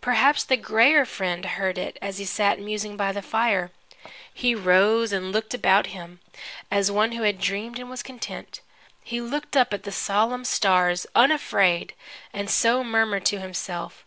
[0.00, 3.72] Perhaps the grayer friend heard it, as he sat musing by the fire.
[4.32, 6.20] He rose and looked about him,
[6.70, 8.60] as one who had dreamed and was content.
[9.02, 11.92] He looked up at the solemn stars unafraid,
[12.32, 14.04] and so murmured to himself.